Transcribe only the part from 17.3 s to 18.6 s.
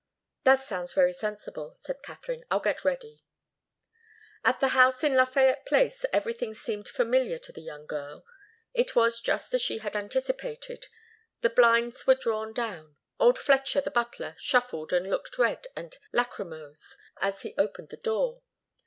he opened the door.